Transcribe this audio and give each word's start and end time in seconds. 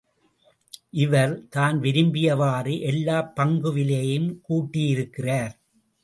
இவர், 0.93 1.33
தான் 1.49 1.79
விரும்பியவாறு 1.79 2.79
எல்லாப் 2.81 3.35
பங்கு 3.35 3.73
விலையையும் 3.73 4.29
கூட்டியிருக்கிறார். 4.41 5.53